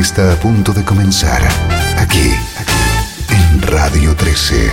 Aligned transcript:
está 0.00 0.32
a 0.32 0.36
punto 0.36 0.72
de 0.72 0.84
comenzar 0.84 1.42
aquí 1.98 2.32
en 3.28 3.62
Radio 3.62 4.16
13. 4.16 4.70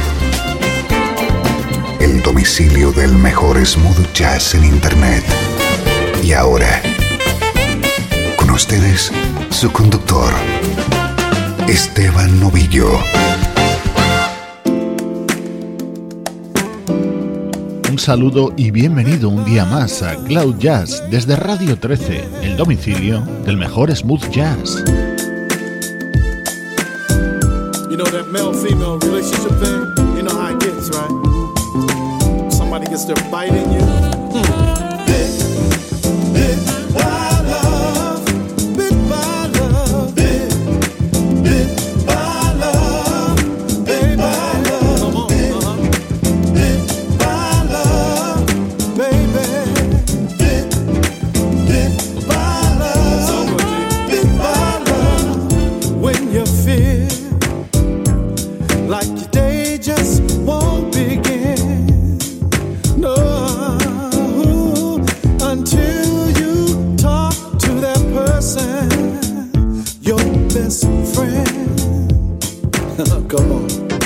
El 1.99 2.21
domicilio 2.21 2.91
del 2.93 3.13
mejor 3.13 3.63
smooth 3.65 4.13
jazz 4.13 4.55
en 4.55 4.63
Internet. 4.63 5.23
Y 6.23 6.31
ahora, 6.31 6.81
con 8.37 8.49
ustedes, 8.51 9.11
su 9.49 9.71
conductor, 9.71 10.33
Esteban 11.67 12.39
Novillo. 12.39 12.89
Un 17.89 17.99
saludo 17.99 18.53
y 18.55 18.71
bienvenido 18.71 19.27
un 19.27 19.43
día 19.43 19.65
más 19.65 20.01
a 20.01 20.15
Cloud 20.15 20.55
Jazz 20.59 21.03
desde 21.11 21.35
Radio 21.35 21.77
13, 21.77 22.23
el 22.43 22.55
domicilio 22.55 23.21
del 23.45 23.57
mejor 23.57 23.93
smooth 23.93 24.29
jazz. 24.29 24.83
know 27.99 28.05
that 28.11 28.31
male 28.31 28.53
female 28.53 28.97
relationship 28.99 29.51
thing, 29.59 30.15
you 30.15 30.23
know 30.23 30.33
how 30.33 30.53
it 30.53 30.59
gets, 30.61 30.89
right? 30.89 32.49
Somebody 32.49 32.85
gets 32.85 33.03
their 33.03 33.17
bite 33.29 33.49
in 33.49 33.73
you. 33.73 33.81
Hmm. 33.81 34.78
Come 73.29 73.51
on. 73.51 73.98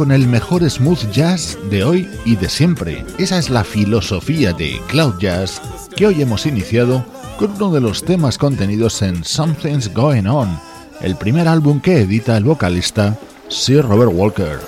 Con 0.00 0.12
el 0.12 0.28
mejor 0.28 0.62
smooth 0.70 1.10
jazz 1.12 1.58
de 1.68 1.84
hoy 1.84 2.08
y 2.24 2.34
de 2.34 2.48
siempre. 2.48 3.04
Esa 3.18 3.36
es 3.36 3.50
la 3.50 3.64
filosofía 3.64 4.54
de 4.54 4.80
Cloud 4.88 5.18
Jazz 5.20 5.60
que 5.94 6.06
hoy 6.06 6.22
hemos 6.22 6.46
iniciado 6.46 7.04
con 7.38 7.52
uno 7.52 7.70
de 7.70 7.82
los 7.82 8.02
temas 8.02 8.38
contenidos 8.38 9.02
en 9.02 9.22
Something's 9.22 9.92
Going 9.92 10.24
On, 10.24 10.58
el 11.02 11.16
primer 11.16 11.46
álbum 11.46 11.82
que 11.82 11.98
edita 11.98 12.34
el 12.38 12.44
vocalista 12.44 13.18
Sir 13.48 13.84
Robert 13.84 14.10
Walker. 14.14 14.58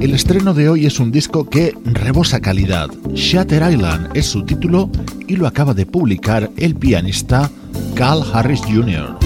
El 0.00 0.14
estreno 0.14 0.52
de 0.52 0.68
hoy 0.68 0.86
es 0.86 0.98
un 0.98 1.12
disco 1.12 1.48
que 1.48 1.76
rebosa 1.84 2.40
calidad. 2.40 2.88
Shatter 3.14 3.70
Island 3.70 4.08
es 4.14 4.26
su 4.26 4.42
título 4.42 4.90
y 5.30 5.36
lo 5.36 5.46
acaba 5.46 5.74
de 5.74 5.86
publicar 5.86 6.50
el 6.56 6.74
pianista 6.74 7.48
Carl 7.94 8.24
Harris 8.34 8.62
Jr. 8.62 9.19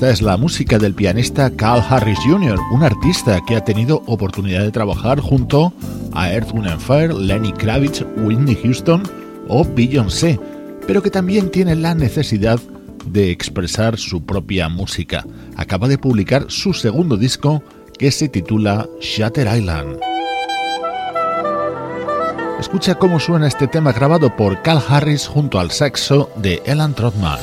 Esta 0.00 0.12
es 0.12 0.22
la 0.22 0.38
música 0.38 0.78
del 0.78 0.94
pianista 0.94 1.50
Carl 1.50 1.84
Harris 1.86 2.18
Jr., 2.20 2.58
un 2.72 2.82
artista 2.82 3.38
que 3.46 3.54
ha 3.54 3.62
tenido 3.62 4.02
oportunidad 4.06 4.62
de 4.62 4.70
trabajar 4.70 5.20
junto 5.20 5.74
a 6.14 6.32
Earth, 6.32 6.54
Wind 6.54 6.80
Fire, 6.80 7.12
Lenny 7.12 7.52
Kravitz, 7.52 8.06
Whitney 8.16 8.56
Houston 8.62 9.02
o 9.46 9.62
Beyoncé, 9.62 10.40
pero 10.86 11.02
que 11.02 11.10
también 11.10 11.50
tiene 11.50 11.76
la 11.76 11.94
necesidad 11.94 12.58
de 13.04 13.30
expresar 13.30 13.98
su 13.98 14.24
propia 14.24 14.70
música. 14.70 15.26
Acaba 15.56 15.86
de 15.86 15.98
publicar 15.98 16.46
su 16.48 16.72
segundo 16.72 17.18
disco 17.18 17.62
que 17.98 18.10
se 18.10 18.30
titula 18.30 18.88
Shatter 19.02 19.54
Island. 19.54 19.98
Escucha 22.58 22.94
cómo 22.94 23.20
suena 23.20 23.46
este 23.46 23.68
tema 23.68 23.92
grabado 23.92 24.34
por 24.34 24.62
Carl 24.62 24.82
Harris 24.88 25.26
junto 25.26 25.60
al 25.60 25.70
saxo 25.70 26.30
de 26.36 26.62
Elan 26.64 26.94
Trotman. 26.94 27.38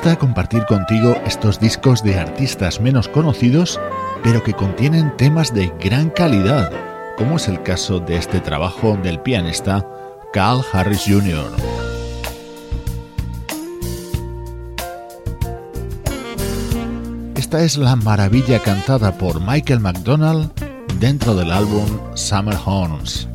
Gusta 0.00 0.18
compartir 0.18 0.64
contigo 0.64 1.14
estos 1.26 1.60
discos 1.60 2.02
de 2.02 2.18
artistas 2.18 2.80
menos 2.80 3.06
conocidos, 3.06 3.78
pero 4.22 4.42
que 4.42 4.54
contienen 4.54 5.14
temas 5.18 5.52
de 5.52 5.70
gran 5.78 6.08
calidad, 6.08 6.72
como 7.18 7.36
es 7.36 7.48
el 7.48 7.62
caso 7.62 8.00
de 8.00 8.16
este 8.16 8.40
trabajo 8.40 8.96
del 9.02 9.20
pianista 9.20 9.86
Carl 10.32 10.64
Harris 10.72 11.02
Jr. 11.06 11.52
Esta 17.36 17.62
es 17.62 17.76
la 17.76 17.94
maravilla 17.94 18.58
cantada 18.58 19.12
por 19.12 19.38
Michael 19.38 19.80
McDonald 19.80 20.50
dentro 20.98 21.34
del 21.34 21.52
álbum 21.52 21.84
Summer 22.14 22.56
Horns. 22.64 23.28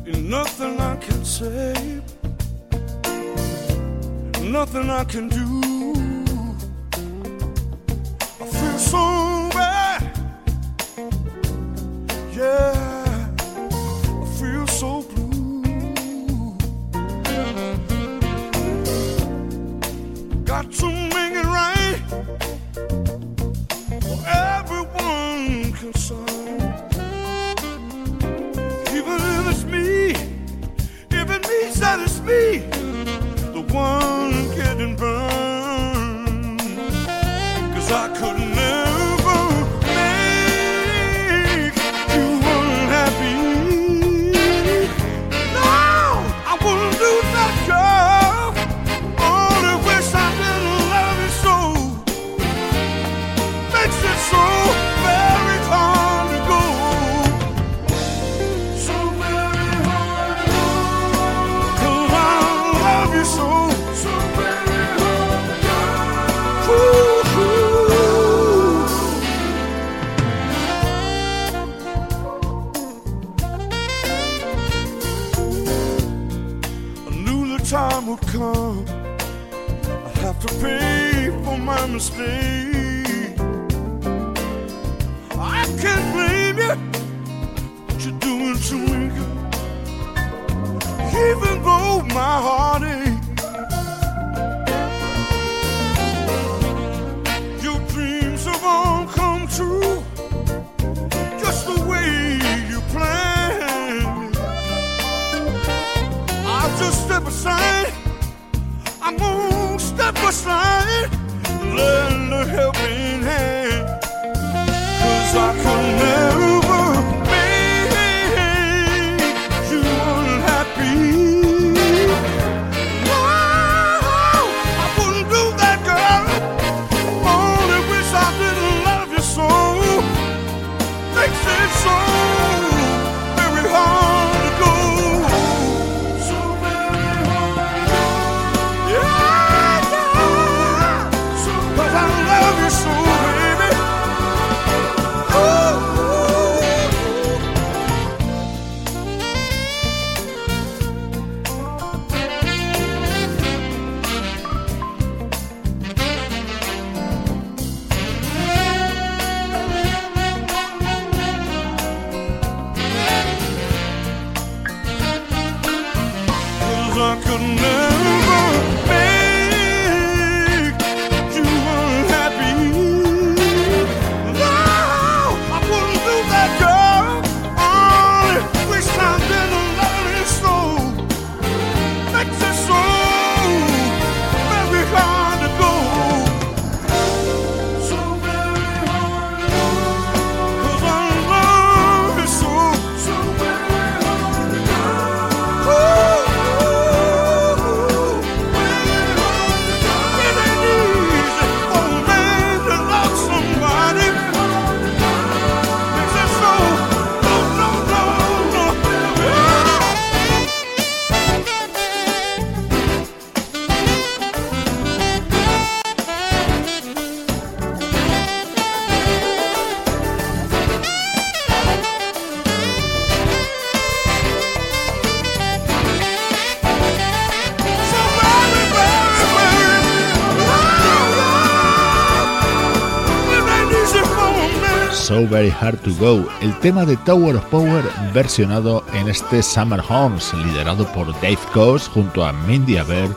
Very 235.28 235.50
Hard 235.50 235.78
to 235.78 235.94
Go, 235.94 236.28
el 236.40 236.58
tema 236.60 236.84
de 236.84 236.96
Tower 236.98 237.36
of 237.36 237.44
Power 237.46 237.84
versionado 238.12 238.84
en 238.94 239.08
este 239.08 239.42
Summer 239.42 239.80
Homes, 239.88 240.32
liderado 240.34 240.86
por 240.92 241.12
Dave 241.20 241.38
Coase 241.52 241.90
junto 241.90 242.24
a 242.24 242.32
Mindy 242.32 242.76
Aber, 242.76 243.08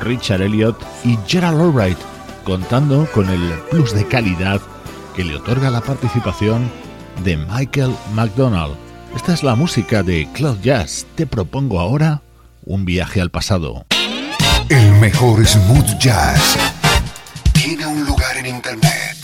Richard 0.00 0.42
Elliott 0.42 0.80
y 1.04 1.18
Gerald 1.26 1.60
Albright, 1.60 1.98
contando 2.44 3.06
con 3.12 3.28
el 3.28 3.52
plus 3.70 3.92
de 3.92 4.06
calidad 4.06 4.60
que 5.14 5.24
le 5.24 5.36
otorga 5.36 5.70
la 5.70 5.80
participación 5.80 6.70
de 7.24 7.36
Michael 7.36 7.94
McDonald. 8.14 8.74
Esta 9.14 9.34
es 9.34 9.42
la 9.42 9.54
música 9.54 10.02
de 10.02 10.28
Cloud 10.32 10.60
Jazz. 10.62 11.06
Te 11.14 11.26
propongo 11.26 11.80
ahora 11.80 12.22
un 12.64 12.84
viaje 12.84 13.20
al 13.20 13.30
pasado. 13.30 13.84
El 14.68 14.92
mejor 15.00 15.46
smooth 15.46 15.98
jazz 15.98 16.56
tiene 17.52 17.86
un 17.86 18.04
lugar 18.04 18.36
en 18.36 18.46
internet 18.46 19.17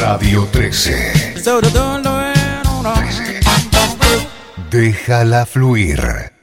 Radio 0.00 0.46
13. 0.52 1.34
13. 1.34 1.72
Déjala 4.70 5.46
fluir. 5.46 6.33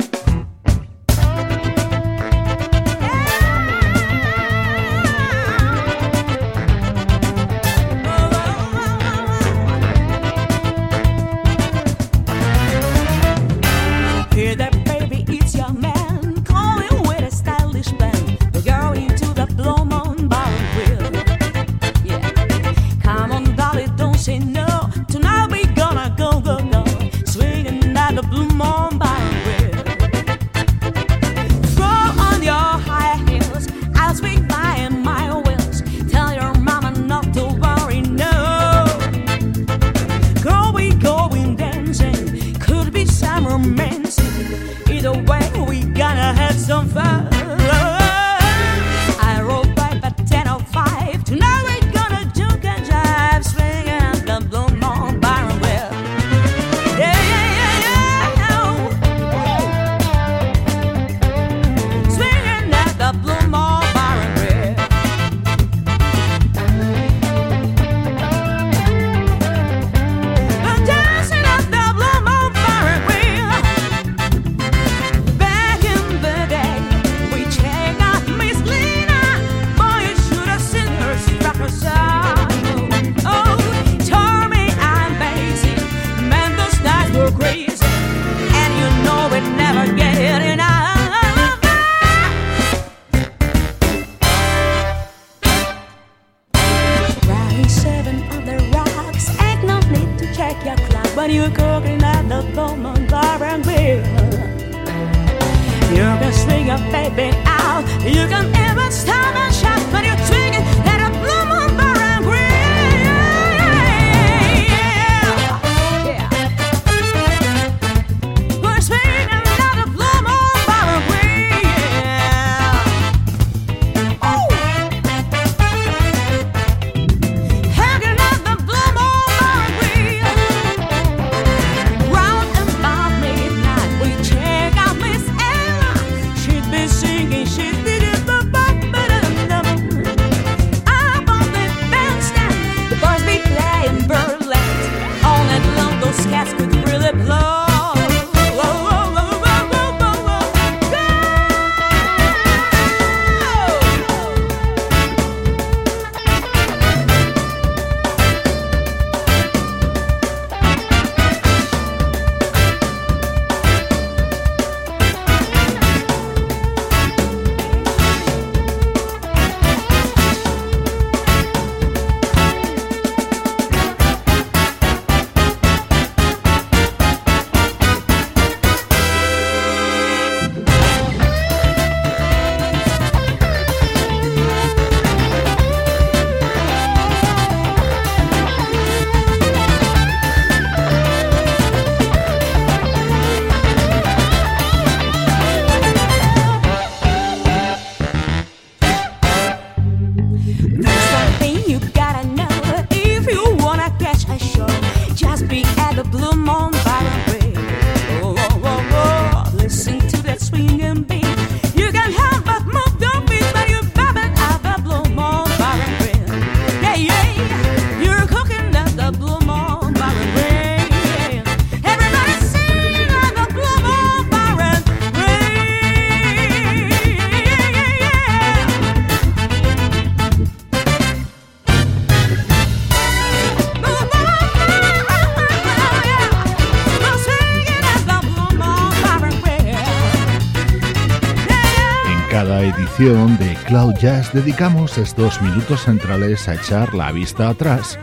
De 243.01 243.57
Cloud 243.65 243.95
Jazz 243.95 244.31
dedicamos 244.31 244.99
estos 244.99 245.41
minutos 245.41 245.85
centrales 245.85 246.47
a 246.47 246.53
echar 246.53 246.93
la 246.93 247.11
vista 247.11 247.49
atrás 247.49 247.97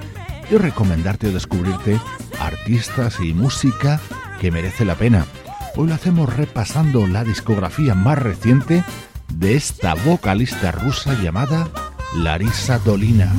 y 0.50 0.56
recomendarte 0.56 1.28
o 1.28 1.32
descubrirte 1.32 2.00
artistas 2.40 3.20
y 3.20 3.32
música 3.32 4.00
que 4.40 4.50
merece 4.50 4.84
la 4.84 4.96
pena. 4.96 5.24
Hoy 5.76 5.86
lo 5.86 5.94
hacemos 5.94 6.34
repasando 6.34 7.06
la 7.06 7.22
discografía 7.22 7.94
más 7.94 8.18
reciente 8.18 8.82
de 9.32 9.54
esta 9.54 9.94
vocalista 9.94 10.72
rusa 10.72 11.14
llamada 11.22 11.68
Larisa 12.16 12.80
Dolina. 12.80 13.32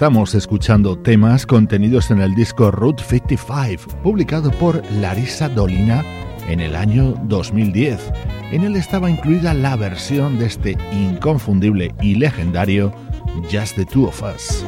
Estamos 0.00 0.34
escuchando 0.34 0.98
temas 0.98 1.44
contenidos 1.44 2.10
en 2.10 2.22
el 2.22 2.34
disco 2.34 2.70
Route 2.70 3.04
55, 3.04 4.00
publicado 4.02 4.50
por 4.52 4.82
Larisa 4.92 5.50
Dolina 5.50 6.02
en 6.48 6.60
el 6.60 6.74
año 6.74 7.16
2010. 7.24 8.10
En 8.50 8.64
él 8.64 8.76
estaba 8.76 9.10
incluida 9.10 9.52
la 9.52 9.76
versión 9.76 10.38
de 10.38 10.46
este 10.46 10.78
inconfundible 10.90 11.94
y 12.00 12.14
legendario 12.14 12.94
Just 13.52 13.76
the 13.76 13.84
Two 13.84 14.06
of 14.06 14.22
Us. 14.22 14.64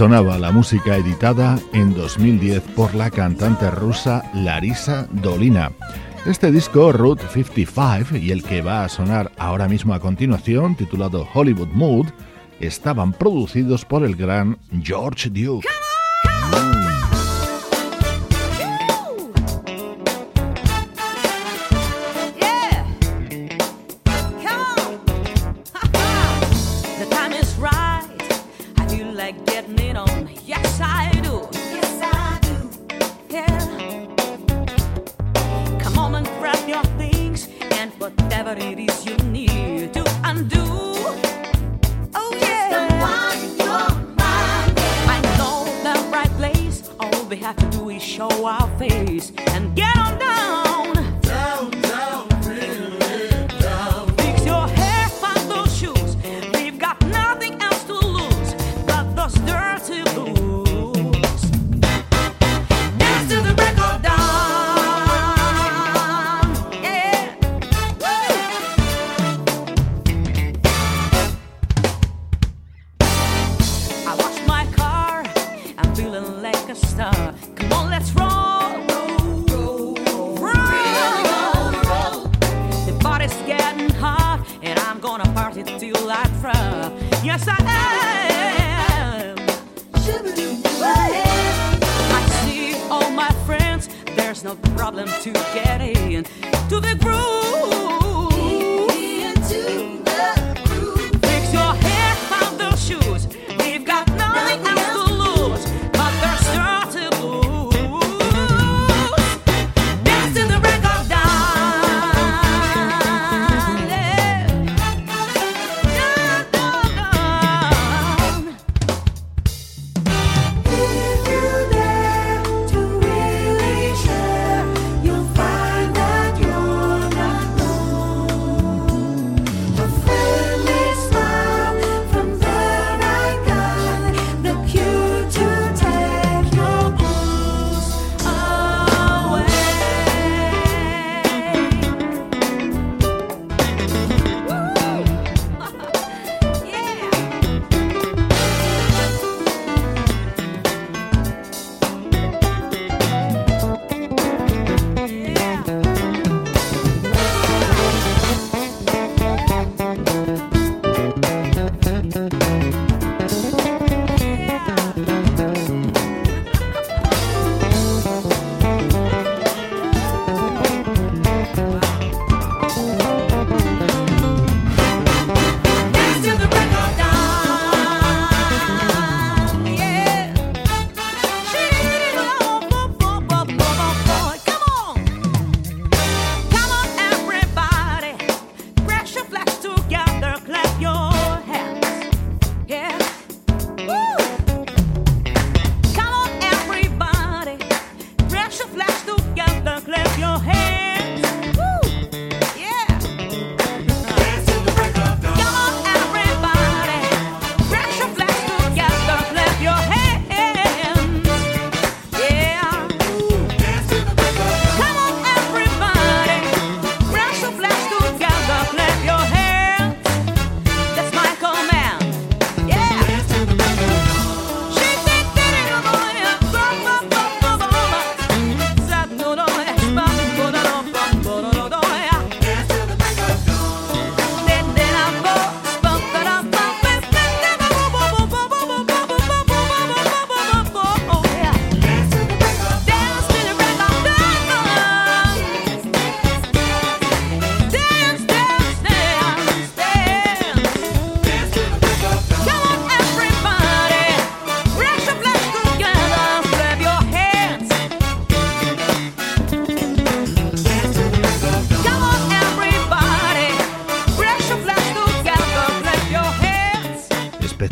Sonaba 0.00 0.38
la 0.38 0.50
música 0.50 0.96
editada 0.96 1.58
en 1.74 1.92
2010 1.92 2.62
por 2.74 2.94
la 2.94 3.10
cantante 3.10 3.70
rusa 3.70 4.22
Larisa 4.32 5.06
Dolina. 5.12 5.72
Este 6.24 6.50
disco, 6.50 6.90
Route 6.90 7.26
55, 7.30 8.16
y 8.16 8.30
el 8.30 8.42
que 8.42 8.62
va 8.62 8.82
a 8.82 8.88
sonar 8.88 9.30
ahora 9.36 9.68
mismo 9.68 9.92
a 9.92 10.00
continuación, 10.00 10.74
titulado 10.74 11.28
Hollywood 11.34 11.68
Mood, 11.74 12.06
estaban 12.60 13.12
producidos 13.12 13.84
por 13.84 14.02
el 14.02 14.16
gran 14.16 14.56
George 14.82 15.28
Duke. 15.28 15.68
Your 36.70 36.84
things 36.98 37.48
and 37.72 37.90
whatever 37.98 38.52
it 38.52 38.78
is 38.78 39.04
you 39.04 39.16
need 39.28 39.92
to 39.92 40.04
undo. 40.24 40.64
Oh 42.14 42.32
yeah. 42.40 42.88
I 45.08 45.20
know 45.38 45.64
the 45.82 45.96
right 46.10 46.30
place. 46.38 46.88
All 47.00 47.24
we 47.24 47.36
have 47.38 47.56
to 47.56 47.66
do 47.76 47.90
is 47.90 48.02
show 48.02 48.30
our 48.46 48.68
face 48.78 49.32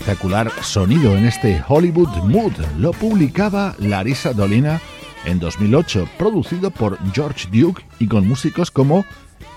Espectacular 0.09 0.51
sonido 0.63 1.15
en 1.19 1.27
este 1.27 1.63
Hollywood 1.69 2.09
Mood. 2.25 2.53
Lo 2.79 2.93
publicaba 2.93 3.75
Larissa 3.79 4.33
Dolina 4.33 4.81
en 5.27 5.39
2008, 5.39 6.09
producido 6.17 6.71
por 6.71 6.99
George 7.13 7.47
Duke 7.53 7.85
y 7.99 8.07
con 8.07 8.27
músicos 8.27 8.71
como 8.71 9.05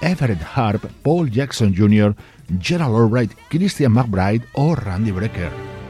Everett 0.02 0.42
Harp, 0.54 0.84
Paul 1.04 1.32
Jackson 1.32 1.74
Jr., 1.74 2.14
Gerald 2.60 2.94
Albright, 2.94 3.32
Christian 3.48 3.94
McBride 3.94 4.46
o 4.52 4.76
Randy 4.76 5.12
Brecker. 5.12 5.81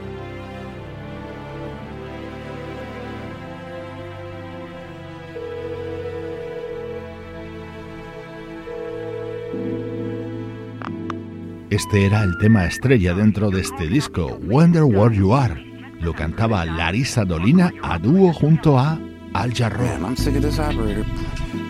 Este 11.72 12.04
era 12.04 12.22
el 12.22 12.36
tema 12.36 12.66
estrella 12.66 13.14
dentro 13.14 13.48
de 13.50 13.62
este 13.62 13.88
disco, 13.88 14.38
Wonder 14.42 14.82
Where 14.82 15.16
You 15.16 15.32
Are. 15.32 15.54
Lo 16.02 16.12
cantaba 16.12 16.66
Larissa 16.66 17.24
Dolina 17.24 17.72
a 17.82 17.98
dúo 17.98 18.30
junto 18.34 18.78
a 18.78 19.00
Al 19.32 19.52
operator. 19.52 21.06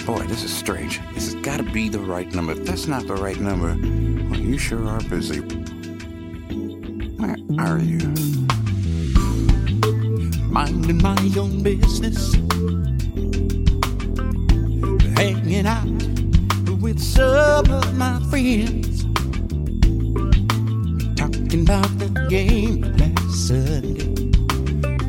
Boy, 0.05 0.27
this 0.27 0.43
is 0.43 0.51
strange. 0.51 1.01
This 1.15 1.33
has 1.33 1.37
got 1.45 1.59
to 1.59 1.73
be 1.73 1.89
the 1.89 2.01
right 2.01 2.29
number. 2.35 2.51
If 2.51 2.65
that's 2.65 2.89
not 2.89 3.07
the 3.07 3.15
right 3.15 3.39
number, 3.39 3.77
well, 4.29 4.41
you 4.41 4.59
sure 4.59 4.89
are 4.89 5.01
busy. 5.09 5.39
Where 7.19 7.37
are 7.61 7.79
you? 7.79 8.01
Minding 10.51 11.01
my 11.01 11.17
own 11.39 11.63
business. 11.63 12.35
Hanging 15.17 15.65
out 15.65 15.87
with 16.83 16.99
some 16.99 17.71
of 17.71 17.97
my 17.97 18.19
friends. 18.31 18.93
Talking 21.53 21.69
about 21.69 21.99
the 21.99 22.09
game 22.31 22.81
last 22.97 23.49
Sunday. 23.49 24.33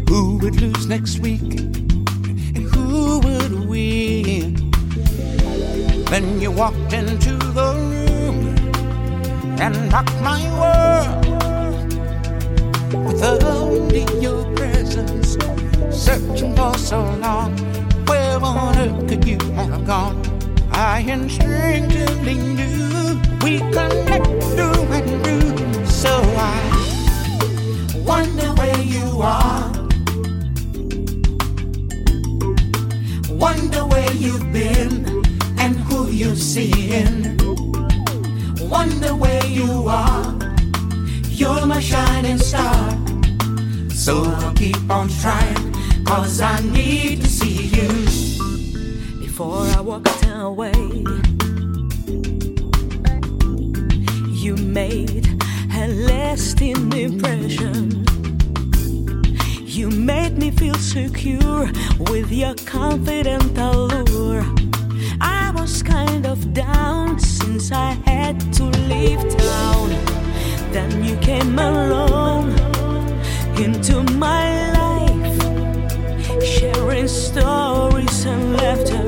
Who 0.10 0.40
would 0.40 0.60
lose 0.60 0.88
next 0.88 1.20
week? 1.20 1.40
and 1.40 2.66
who 2.76 3.20
would 3.20 3.70
win? 3.70 4.56
Then 6.12 6.42
you 6.42 6.52
walked 6.52 6.92
into 6.92 7.38
the 7.38 7.70
room 7.88 8.58
and 9.62 9.90
knocked 9.90 10.20
my 10.20 10.44
world 10.60 11.26
with 13.06 13.24
only 13.24 14.06
your 14.20 14.44
presence. 14.54 15.38
Searching 15.96 16.54
for 16.58 16.78
so 16.78 17.00
long, 17.22 17.56
where 18.06 18.38
on 18.44 18.78
earth 18.80 19.08
could 19.08 19.26
you 19.26 19.40
have 19.54 19.88
gone? 19.88 20.22
I 20.74 21.06
instinctively 21.08 22.34
knew 22.34 23.22
we 23.42 23.60
connect 23.60 24.44
through 24.44 24.84
and 24.92 25.24
through. 25.24 25.53
Wonder 28.06 28.50
where 28.60 28.82
you 28.82 29.22
are. 29.22 29.72
Wonder 33.30 33.86
where 33.86 34.12
you've 34.14 34.52
been 34.52 35.06
and 35.60 35.76
who 35.88 36.10
you're 36.10 36.36
seeing. 36.36 37.38
Wonder 38.70 39.16
where 39.16 39.46
you 39.46 39.88
are. 39.88 40.38
You're 41.30 41.66
my 41.66 41.80
shining 41.80 42.38
star. 42.38 42.92
So 43.90 44.24
I'll 44.24 44.54
keep 44.54 44.90
on 44.90 45.10
trying, 45.22 45.74
cause 46.06 46.42
I 46.42 46.60
need 46.62 47.22
to 47.22 47.28
see 47.28 47.68
you. 47.78 47.90
before 49.20 49.66
I 49.78 49.82
walked 49.82 50.26
away. 50.28 50.74
You 54.44 54.56
made 54.58 55.43
a 55.84 55.88
lasting 55.88 56.94
impression. 56.94 58.06
You 59.66 59.90
made 59.90 60.38
me 60.38 60.50
feel 60.50 60.76
secure 60.76 61.70
with 62.10 62.32
your 62.32 62.56
confident 62.66 63.58
allure. 63.58 64.46
I 65.20 65.52
was 65.54 65.84
kind 65.84 66.26
of 66.26 66.54
down 66.54 67.20
since 67.20 67.74
I 67.74 67.92
had 68.06 68.40
to 68.54 68.64
leave 68.92 69.20
town. 69.36 69.90
Then 70.72 71.04
you 71.04 71.18
came 71.18 71.60
along 71.60 72.52
into 73.58 74.04
my 74.26 74.46
life 74.80 75.38
sharing 76.42 77.10
stories 77.10 78.26
and 78.26 78.54
laughter. 78.56 79.06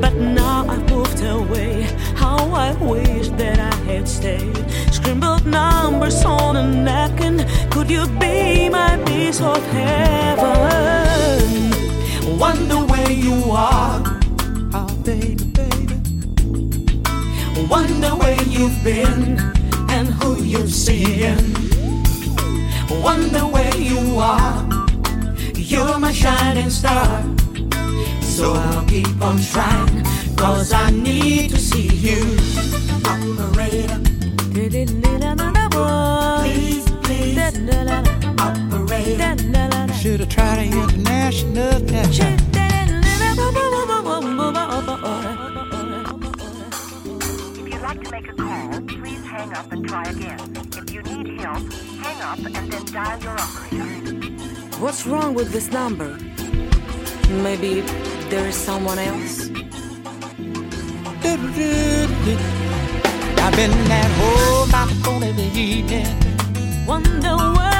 But 0.00 0.14
now 0.14 0.64
I've 0.68 0.88
moved 0.88 1.24
away. 1.24 1.82
How 2.14 2.38
I 2.52 2.72
wish 2.74 3.30
that 3.30 3.58
I 3.58 3.74
had 3.90 4.06
stayed. 4.08 4.64
Scribbled 5.04 5.44
numbers 5.44 6.24
on 6.24 6.56
a 6.56 6.66
napkin. 6.66 7.44
Could 7.70 7.90
you 7.90 8.06
be 8.18 8.70
my 8.70 8.96
piece 9.04 9.38
of 9.38 9.62
heaven? 9.66 10.48
Wonder 12.38 12.76
where 12.76 13.10
you 13.12 13.50
are. 13.50 14.02
Oh, 14.72 14.88
baby, 15.04 15.44
baby. 15.44 15.96
Wonder 17.68 18.16
where 18.16 18.42
you've 18.44 18.82
been 18.82 19.38
and 19.90 20.08
who 20.08 20.42
you've 20.42 20.72
seen. 20.72 21.36
Wonder 22.88 23.40
where 23.40 23.76
you 23.76 24.18
are. 24.18 24.66
You're 25.54 25.98
my 25.98 26.12
shining 26.12 26.70
star. 26.70 27.22
So 28.22 28.54
I'll 28.54 28.86
keep 28.86 29.20
on 29.20 29.38
trying, 29.52 30.02
cause 30.34 30.72
I 30.72 30.88
need 30.90 31.50
to 31.50 31.58
see 31.58 31.88
you. 31.88 32.38
Operator, 33.04 34.00
please, 34.54 34.86
please. 37.02 37.36
Operator, 38.38 39.34
should 39.94 40.20
have 40.20 40.28
tried 40.28 40.58
an 40.58 40.72
international 40.72 41.80
catch. 41.88 42.20
If 42.20 42.40
you'd 47.68 47.82
like 47.82 48.00
to 48.02 48.10
make 48.12 48.28
a 48.28 48.32
call, 48.34 48.80
please 48.82 49.24
hang 49.24 49.52
up 49.54 49.72
and 49.72 49.88
try 49.88 50.04
again. 50.04 50.38
If 50.76 50.92
you 50.92 51.02
need 51.02 51.40
help, 51.40 51.72
hang 51.72 52.22
up 52.22 52.38
and 52.38 52.72
then 52.72 52.84
dial 52.86 53.20
your 53.20 53.32
operator. 53.32 53.90
What's 54.80 55.04
wrong 55.04 55.34
with 55.34 55.50
this 55.50 55.72
number? 55.72 56.16
Maybe 57.42 57.80
there 58.30 58.46
is 58.46 58.54
someone 58.54 59.00
else. 59.00 59.50
I've 63.46 63.54
been 63.56 63.70
at 63.72 64.10
home 64.12 64.70
by 64.70 64.86
the 64.86 64.94
phone 65.04 65.22
every 65.22 65.44
evening. 65.60 66.86
Wonder 66.86 67.36
where 67.36 67.73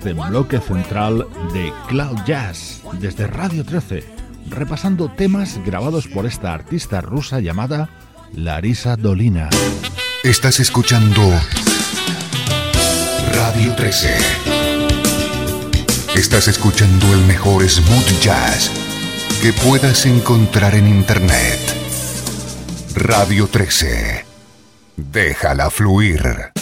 este 0.00 0.14
bloque 0.14 0.58
central 0.60 1.26
de 1.52 1.74
Cloud 1.86 2.20
Jazz 2.24 2.80
desde 3.00 3.26
Radio 3.26 3.66
13, 3.66 4.02
repasando 4.48 5.10
temas 5.10 5.60
grabados 5.62 6.08
por 6.08 6.24
esta 6.24 6.54
artista 6.54 7.02
rusa 7.02 7.38
llamada 7.40 7.90
Larisa 8.32 8.96
Dolina. 8.96 9.50
Estás 10.24 10.58
escuchando 10.58 11.20
Radio 13.34 13.74
13. 13.74 14.16
Estás 16.14 16.48
escuchando 16.48 17.12
el 17.12 17.20
mejor 17.26 17.68
smooth 17.68 18.22
jazz 18.22 18.70
que 19.42 19.52
puedas 19.52 20.06
encontrar 20.06 20.76
en 20.76 20.88
Internet. 20.88 21.60
Radio 22.94 23.48
13. 23.48 24.24
Déjala 24.96 25.68
fluir. 25.68 26.52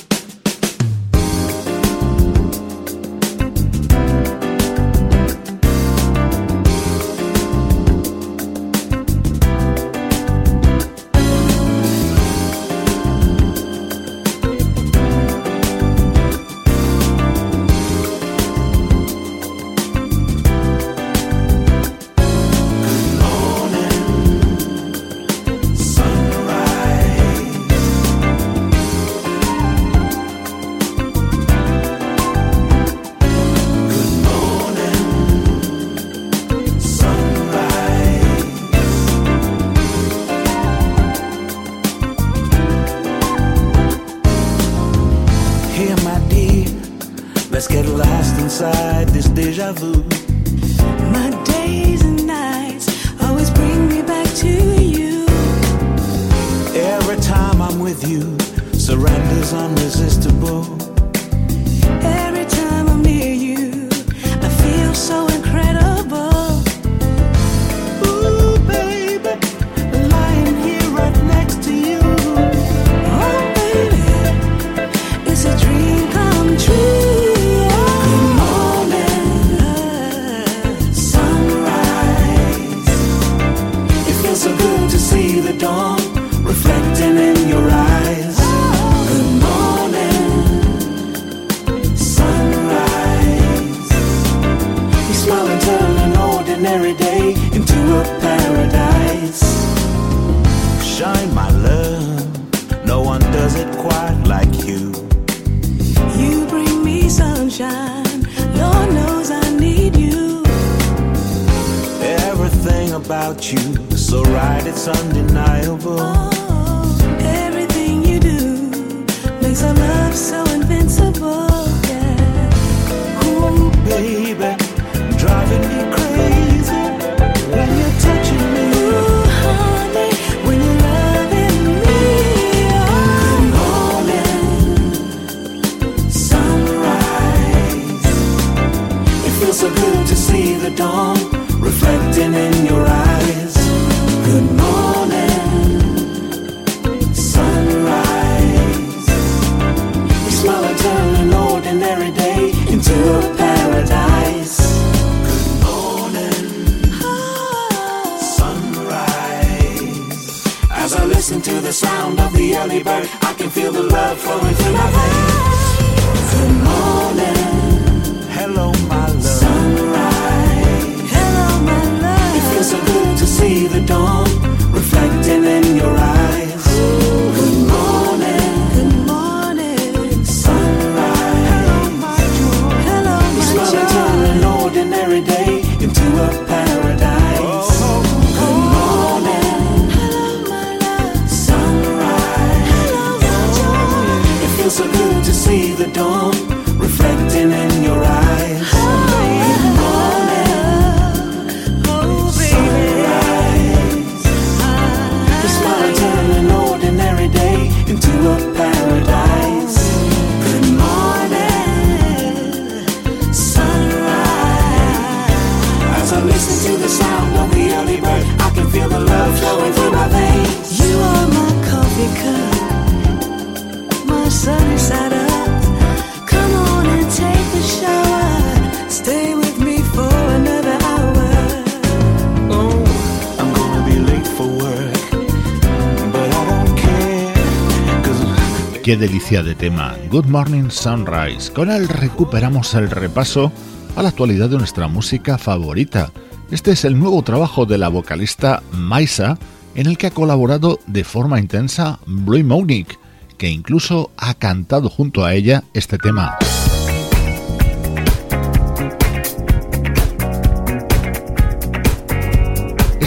Qué 238.89 238.97
delicia 238.97 239.43
de 239.43 239.55
tema, 239.55 239.95
Good 240.11 240.29
Morning 240.29 240.71
Sunrise. 240.71 241.53
Con 241.53 241.71
él 241.71 241.91
recuperamos 241.91 242.73
el 242.73 242.91
repaso 242.91 243.53
a 243.97 244.03
la 244.03 244.09
actualidad 244.09 244.49
de 244.49 244.57
nuestra 244.57 244.89
música 244.89 245.37
favorita. 245.37 246.11
Este 246.51 246.71
es 246.71 246.87
el 246.87 246.99
nuevo 246.99 247.21
trabajo 247.21 247.67
de 247.67 247.77
la 247.77 247.89
vocalista 247.89 248.63
Maisa, 248.73 249.39
en 249.75 249.89
el 249.89 249.99
que 249.99 250.07
ha 250.07 250.11
colaborado 250.11 250.79
de 250.87 251.05
forma 251.05 251.39
intensa 251.39 251.99
Blue 252.07 252.43
Monique, 252.43 252.97
que 253.37 253.51
incluso 253.51 254.11
ha 254.17 254.33
cantado 254.33 254.89
junto 254.89 255.23
a 255.23 255.35
ella 255.35 255.65
este 255.75 255.99
tema. 255.99 256.39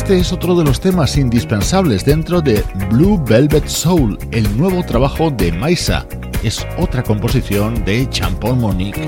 Este 0.02 0.18
es 0.18 0.34
otro 0.34 0.56
de 0.56 0.64
los 0.64 0.82
temas 0.82 1.16
indispensables 1.16 2.04
dentro 2.04 2.42
de 2.42 2.64
Blue 2.90 3.24
Velvet 3.24 3.68
Soul, 3.68 4.18
el 4.32 4.58
nuevo 4.58 4.84
trabajo 4.84 5.30
de 5.30 5.52
Maisa. 5.52 6.08
Es 6.42 6.66
otra 6.80 7.04
composición 7.04 7.86
de 7.86 8.10
Champon 8.10 8.60
Monique. 8.60 9.08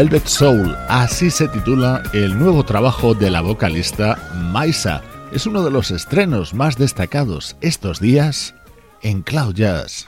Velvet 0.00 0.26
Soul, 0.28 0.74
así 0.88 1.30
se 1.30 1.46
titula 1.46 2.02
el 2.14 2.38
nuevo 2.38 2.64
trabajo 2.64 3.12
de 3.12 3.28
la 3.28 3.42
vocalista 3.42 4.16
Maisa. 4.34 5.02
Es 5.30 5.44
uno 5.44 5.62
de 5.62 5.70
los 5.70 5.90
estrenos 5.90 6.54
más 6.54 6.78
destacados 6.78 7.58
estos 7.60 8.00
días 8.00 8.54
en 9.02 9.20
Cloud 9.20 9.52
Jazz. 9.52 10.06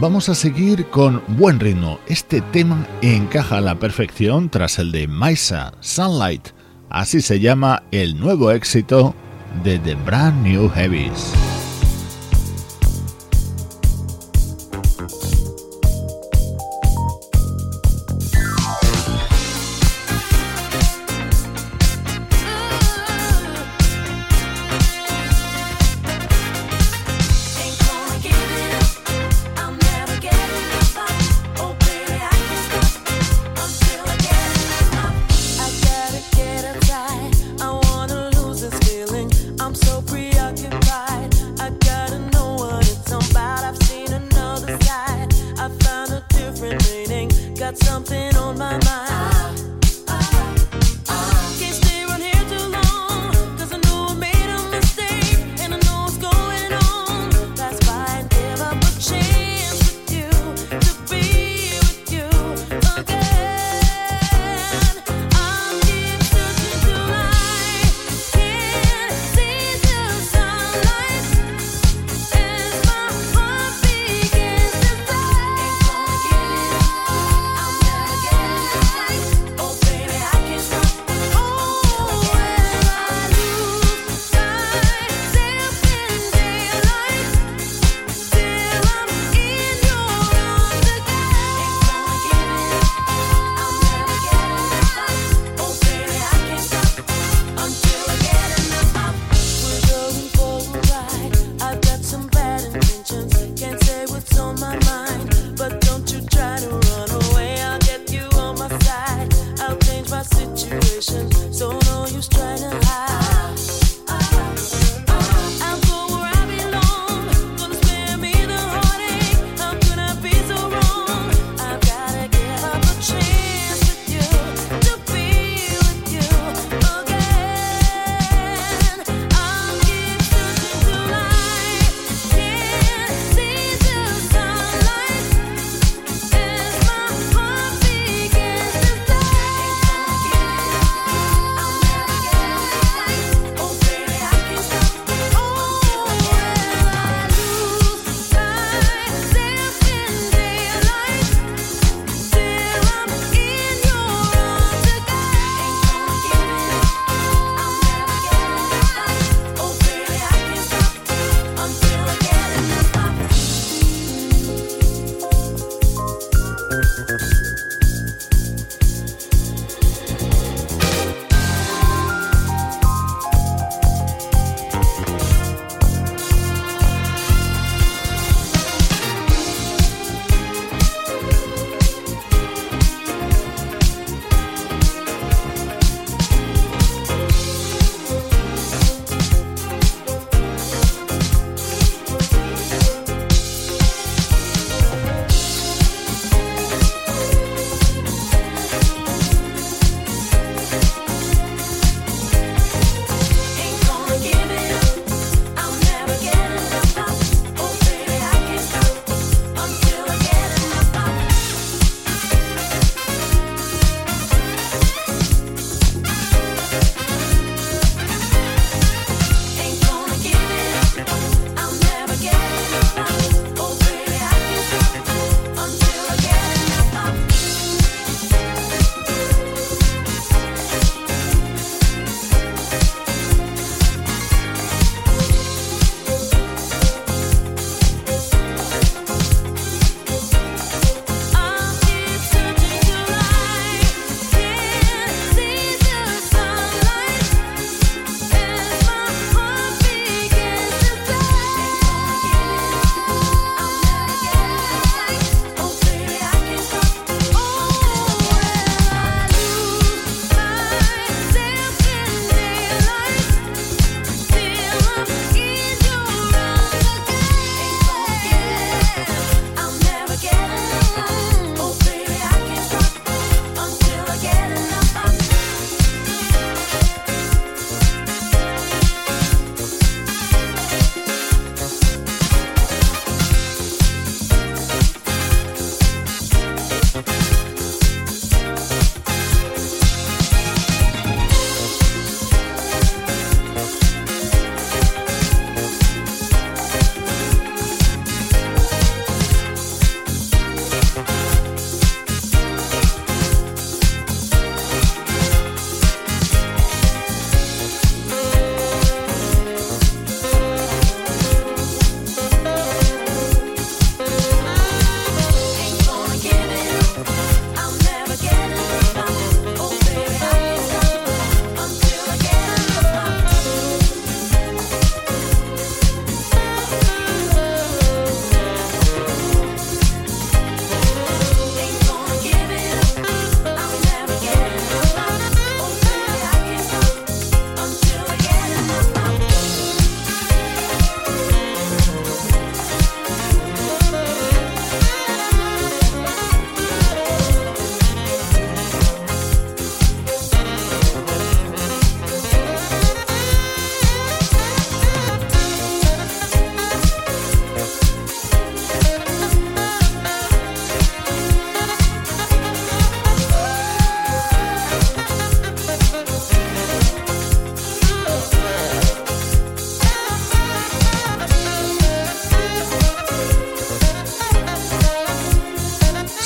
Vamos 0.00 0.28
a 0.28 0.34
seguir 0.34 0.86
con 0.86 1.22
buen 1.28 1.60
ritmo. 1.60 2.00
Este 2.08 2.40
tema 2.40 2.84
encaja 3.00 3.58
a 3.58 3.60
la 3.60 3.76
perfección 3.76 4.50
tras 4.50 4.80
el 4.80 4.90
de 4.90 5.06
Maisa 5.06 5.72
Sunlight. 5.78 6.48
Así 6.92 7.22
se 7.22 7.40
llama 7.40 7.84
el 7.90 8.20
nuevo 8.20 8.50
éxito 8.50 9.14
de 9.64 9.78
The 9.78 9.94
Brand 9.94 10.46
New 10.46 10.68
Heavies. 10.68 11.41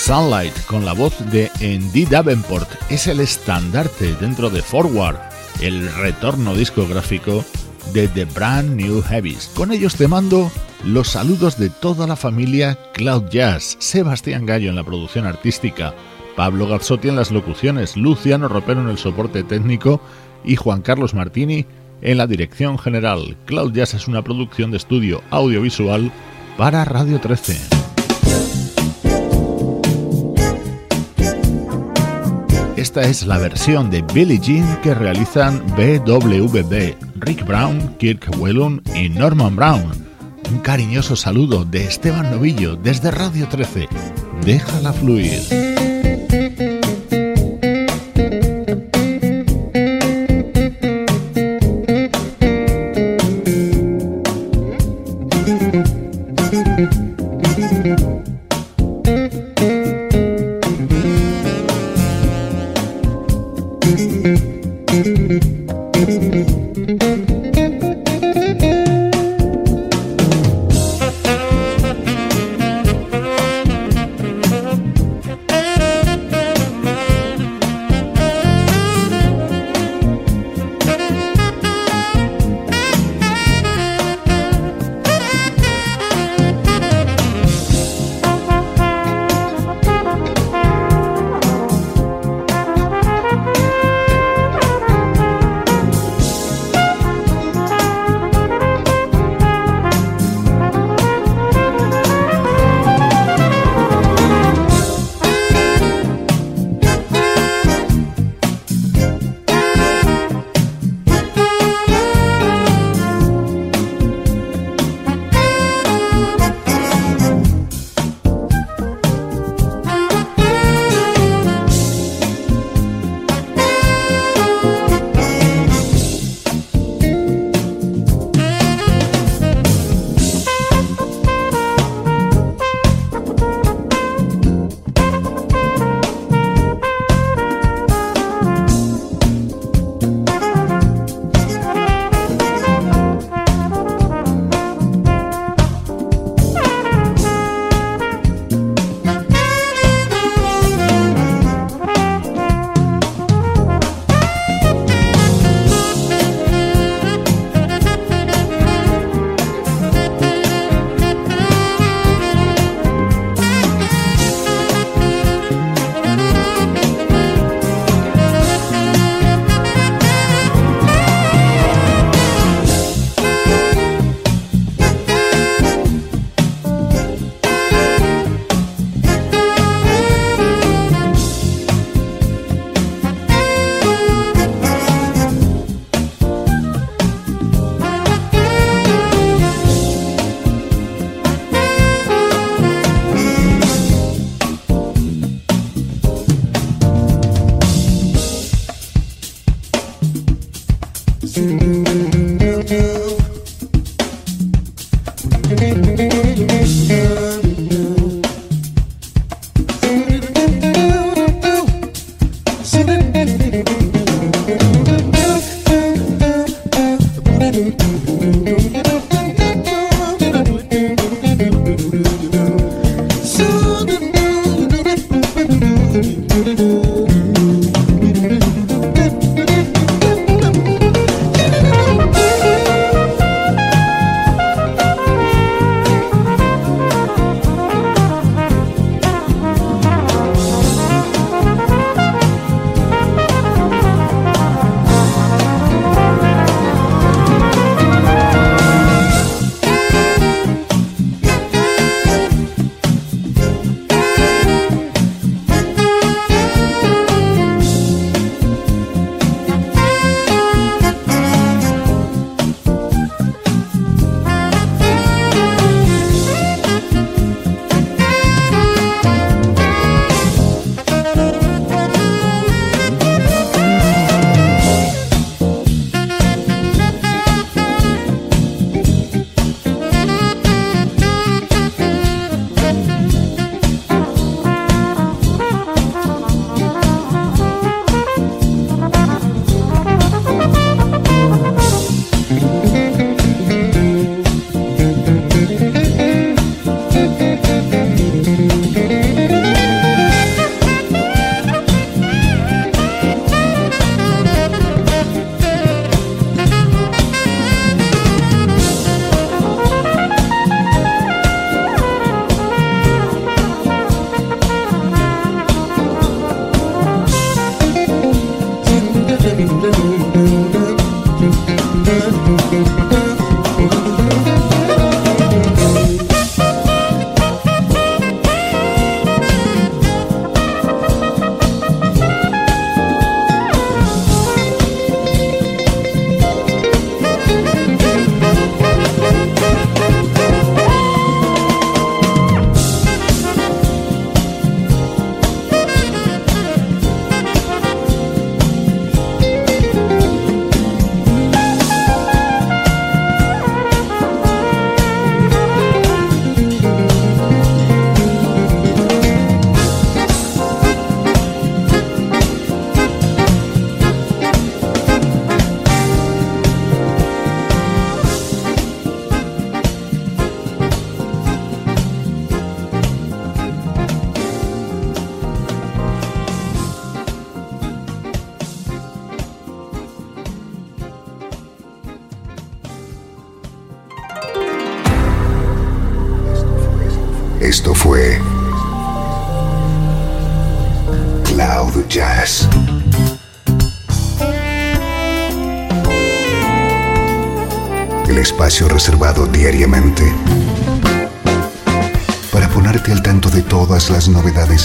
Sunlight 0.07 0.67
con 0.67 0.85
la 0.85 0.93
voz 0.93 1.19
de 1.33 1.51
Andy 1.61 2.05
Davenport 2.05 2.71
es 2.91 3.09
el 3.09 3.19
estandarte 3.19 4.15
dentro 4.21 4.51
de 4.51 4.63
Forward, 4.63 5.19
el 5.61 5.93
retorno 5.97 6.55
discográfico 6.55 7.45
de 7.93 8.07
The 8.07 8.27
Brand 8.27 8.77
New 8.77 9.03
Heavies. 9.03 9.51
Con 9.57 9.73
ellos 9.73 9.97
te 9.97 10.07
mando 10.07 10.53
los 10.85 11.09
saludos 11.09 11.59
de 11.59 11.71
toda 11.71 12.07
la 12.07 12.15
familia 12.15 12.79
Cloud 12.95 13.31
Jazz, 13.31 13.77
Sebastián 13.81 14.47
Gallo 14.47 14.71
en 14.71 14.77
la 14.77 14.85
producción 14.85 15.27
artística, 15.27 15.93
Pablo 16.37 16.69
Gazzotti 16.69 17.09
en 17.09 17.17
las 17.17 17.33
locuciones, 17.33 17.97
Luciano 17.97 18.47
Ropero 18.47 18.83
en 18.83 18.91
el 18.91 18.99
soporte 18.99 19.43
técnico 19.43 20.01
y 20.45 20.55
Juan 20.55 20.83
Carlos 20.83 21.15
Martini 21.15 21.67
en 22.01 22.19
la 22.19 22.29
dirección 22.29 22.79
general. 22.79 23.37
Cloud 23.45 23.73
Jazz 23.73 23.95
es 23.95 24.07
una 24.07 24.23
producción 24.23 24.71
de 24.71 24.77
estudio 24.77 25.21
audiovisual 25.31 26.13
para 26.57 26.85
Radio 26.85 27.21
13. 27.21 27.86
Esta 32.77 33.01
es 33.03 33.27
la 33.27 33.39
versión 33.39 33.91
de 33.91 34.03
Billie 34.03 34.39
Jean 34.39 34.81
que 34.83 34.93
realizan 34.93 35.63
BWB, 35.77 36.95
Rick 37.21 37.47
Brown, 37.47 37.97
Kirk 37.99 38.29
Whelan 38.39 38.83
y 38.95 39.09
Norman 39.09 39.57
Brown. 39.57 39.93
Un 40.51 40.59
cariñoso 40.59 41.17
saludo 41.17 41.65
de 41.65 41.85
Esteban 41.85 42.31
Novillo 42.31 42.77
desde 42.77 43.11
Radio 43.11 43.49
13. 43.49 43.89
Déjala 44.45 44.93
fluir. 44.93 45.66